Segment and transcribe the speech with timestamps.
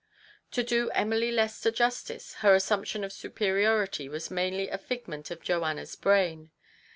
[0.53, 5.95] To do Emily Lester justice, her assumption of superiority was mainly a figment of Joanna's
[5.95, 6.49] brain.